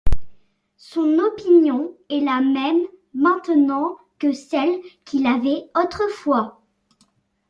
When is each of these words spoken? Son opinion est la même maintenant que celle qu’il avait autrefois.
Son 0.77 1.19
opinion 1.19 1.95
est 2.09 2.21
la 2.21 2.41
même 2.41 2.81
maintenant 3.13 3.97
que 4.17 4.31
celle 4.33 4.81
qu’il 5.05 5.27
avait 5.27 5.69
autrefois. 5.79 6.59